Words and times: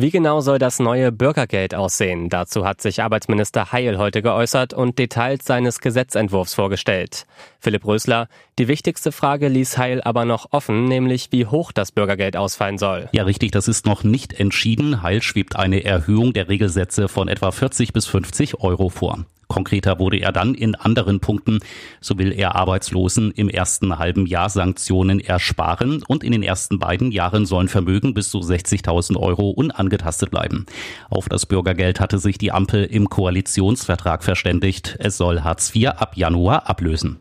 Wie 0.00 0.12
genau 0.12 0.40
soll 0.40 0.60
das 0.60 0.78
neue 0.78 1.10
Bürgergeld 1.10 1.74
aussehen? 1.74 2.28
Dazu 2.28 2.64
hat 2.64 2.80
sich 2.80 3.02
Arbeitsminister 3.02 3.72
Heil 3.72 3.98
heute 3.98 4.22
geäußert 4.22 4.72
und 4.72 4.96
Details 4.96 5.44
seines 5.44 5.80
Gesetzentwurfs 5.80 6.54
vorgestellt. 6.54 7.26
Philipp 7.58 7.84
Rösler, 7.84 8.28
die 8.60 8.68
wichtigste 8.68 9.10
Frage 9.10 9.48
ließ 9.48 9.76
Heil 9.76 10.00
aber 10.00 10.24
noch 10.24 10.52
offen, 10.52 10.84
nämlich 10.84 11.32
wie 11.32 11.46
hoch 11.46 11.72
das 11.72 11.90
Bürgergeld 11.90 12.36
ausfallen 12.36 12.78
soll. 12.78 13.08
Ja, 13.10 13.24
richtig, 13.24 13.50
das 13.50 13.66
ist 13.66 13.86
noch 13.86 14.04
nicht 14.04 14.38
entschieden. 14.38 15.02
Heil 15.02 15.20
schwebt 15.20 15.56
eine 15.56 15.82
Erhöhung 15.84 16.32
der 16.32 16.48
Regelsätze 16.48 17.08
von 17.08 17.26
etwa 17.26 17.50
40 17.50 17.92
bis 17.92 18.06
50 18.06 18.60
Euro 18.60 18.90
vor. 18.90 19.24
Konkreter 19.48 19.98
wurde 19.98 20.18
er 20.18 20.32
dann 20.32 20.54
in 20.54 20.74
anderen 20.74 21.20
Punkten. 21.20 21.60
So 22.00 22.18
will 22.18 22.32
er 22.32 22.54
Arbeitslosen 22.54 23.30
im 23.32 23.48
ersten 23.48 23.98
halben 23.98 24.26
Jahr 24.26 24.50
Sanktionen 24.50 25.20
ersparen 25.20 26.02
und 26.06 26.22
in 26.22 26.32
den 26.32 26.42
ersten 26.42 26.78
beiden 26.78 27.10
Jahren 27.10 27.46
sollen 27.46 27.68
Vermögen 27.68 28.14
bis 28.14 28.30
zu 28.30 28.38
60.000 28.38 29.16
Euro 29.16 29.50
unangetastet 29.50 30.30
bleiben. 30.30 30.66
Auf 31.10 31.28
das 31.28 31.46
Bürgergeld 31.46 32.00
hatte 32.00 32.18
sich 32.18 32.38
die 32.38 32.52
Ampel 32.52 32.84
im 32.84 33.08
Koalitionsvertrag 33.08 34.22
verständigt. 34.22 34.96
Es 34.98 35.16
soll 35.16 35.40
Hartz 35.40 35.74
IV 35.74 35.88
ab 35.88 36.16
Januar 36.16 36.68
ablösen. 36.68 37.18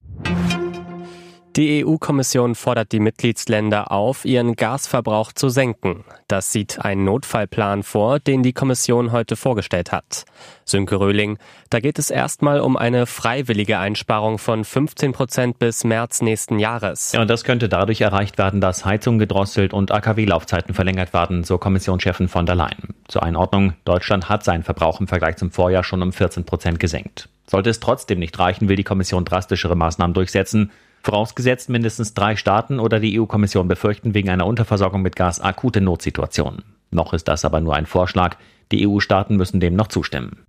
Die 1.58 1.84
EU-Kommission 1.84 2.54
fordert 2.54 2.92
die 2.92 3.00
Mitgliedsländer 3.00 3.92
auf, 3.92 4.26
ihren 4.26 4.56
Gasverbrauch 4.56 5.32
zu 5.32 5.50
senken. 5.50 6.04
Das 6.28 6.52
sieht 6.52 6.86
ein 6.86 7.04
Notfallplan 7.04 7.82
vor, 7.82 8.20
den 8.20 8.44
die 8.44 8.54
Kommission 8.54 9.12
heute 9.12 9.36
vorgestellt 9.36 9.92
hat. 9.92 10.26
Sönke 10.66 11.00
Röhling, 11.00 11.40
da 11.72 11.80
geht 11.80 11.98
es 11.98 12.12
erstmal 12.12 12.60
um 12.60 12.78
eine 12.78 13.08
freiwillige 13.08 13.80
Einsparung 13.80 14.38
von 14.38 14.64
15 14.64 15.14
Prozent 15.14 15.58
bis 15.58 15.84
März 15.84 16.22
nächsten 16.22 16.60
Jahres. 16.60 17.14
Ja, 17.14 17.22
und 17.22 17.28
das 17.28 17.44
könnte 17.44 17.70
dadurch 17.70 18.02
erreicht 18.02 18.38
werden, 18.38 18.62
dass 18.62 18.86
Heizungen 18.86 19.18
gedrosselt 19.18 19.74
und 19.74 19.92
AKW-Laufzeiten 19.92 20.76
verlängert 20.76 21.12
werden, 21.12 21.44
so 21.44 21.58
Kommissionschefin 21.58 22.28
von 22.28 22.46
der 22.46 22.54
Leyen. 22.54 22.94
Zur 23.08 23.24
Einordnung, 23.24 23.74
Deutschland 23.84 24.30
hat 24.30 24.44
seinen 24.44 24.62
Verbrauch 24.62 25.02
im 25.02 25.08
Vergleich 25.08 25.38
zum 25.38 25.50
Vorjahr 25.50 25.84
schon 25.84 26.04
um 26.04 26.14
14 26.14 26.46
Prozent 26.46 26.80
gesenkt. 26.80 27.30
Sollte 27.50 27.72
es 27.72 27.80
trotzdem 27.80 28.20
nicht 28.20 28.38
reichen, 28.38 28.70
will 28.70 28.76
die 28.76 28.84
Kommission 28.84 29.26
drastischere 29.26 29.76
Maßnahmen 29.76 30.14
durchsetzen. 30.14 30.70
Vorausgesetzt 31.08 31.70
mindestens 31.70 32.14
drei 32.14 32.36
Staaten 32.36 32.82
oder 32.82 33.00
die 33.00 33.18
EU-Kommission 33.18 33.70
befürchten 33.70 34.14
wegen 34.14 34.30
einer 34.30 34.46
Unterversorgung 34.46 35.02
mit 35.02 35.16
Gas 35.16 35.40
akute 35.40 35.80
Notsituationen. 35.80 36.66
Noch 36.92 37.14
ist 37.14 37.30
das 37.30 37.46
aber 37.46 37.62
nur 37.62 37.78
ein 37.78 37.86
Vorschlag. 37.86 38.36
Die 38.74 38.86
EU-Staaten 38.86 39.38
müssen 39.38 39.62
dem 39.62 39.74
noch 39.74 39.88
zustimmen. 39.88 40.46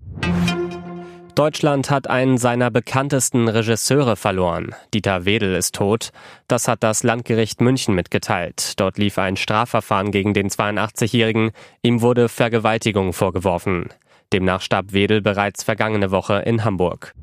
Deutschland 1.36 1.92
hat 1.92 2.10
einen 2.10 2.38
seiner 2.38 2.72
bekanntesten 2.72 3.46
Regisseure 3.46 4.16
verloren. 4.16 4.74
Dieter 4.92 5.24
Wedel 5.24 5.54
ist 5.54 5.76
tot. 5.76 6.10
Das 6.48 6.66
hat 6.66 6.82
das 6.82 7.04
Landgericht 7.04 7.60
München 7.60 7.94
mitgeteilt. 7.94 8.72
Dort 8.80 8.98
lief 8.98 9.16
ein 9.18 9.36
Strafverfahren 9.36 10.10
gegen 10.10 10.34
den 10.34 10.48
82-Jährigen. 10.48 11.52
Ihm 11.82 12.02
wurde 12.02 12.28
Vergewaltigung 12.28 13.12
vorgeworfen. 13.12 13.90
Demnach 14.32 14.62
starb 14.62 14.92
Wedel 14.92 15.22
bereits 15.22 15.62
vergangene 15.62 16.10
Woche 16.10 16.42
in 16.44 16.64
Hamburg. 16.64 17.14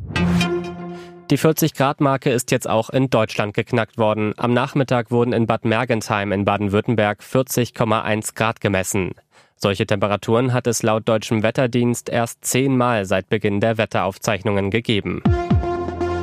Die 1.31 1.39
40-Grad-Marke 1.39 2.29
ist 2.29 2.51
jetzt 2.51 2.69
auch 2.69 2.91
in 2.91 3.09
Deutschland 3.09 3.55
geknackt 3.55 3.97
worden. 3.97 4.33
Am 4.37 4.53
Nachmittag 4.53 5.09
wurden 5.09 5.33
in 5.33 5.47
Bad 5.47 5.65
Mergentheim 5.65 6.31
in 6.31 6.45
Baden-Württemberg 6.45 7.21
40,1 7.23 8.35
Grad 8.35 8.61
gemessen. 8.61 9.15
Solche 9.55 9.87
Temperaturen 9.87 10.53
hat 10.53 10.67
es 10.67 10.83
laut 10.83 11.09
deutschem 11.09 11.41
Wetterdienst 11.41 12.09
erst 12.09 12.45
zehnmal 12.45 13.05
seit 13.05 13.27
Beginn 13.29 13.59
der 13.59 13.79
Wetteraufzeichnungen 13.79 14.69
gegeben. 14.69 15.23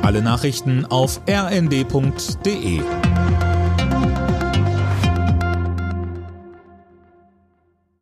Alle 0.03 0.21
Nachrichten 0.21 0.85
auf 0.85 1.19
rnd.de 1.27 2.81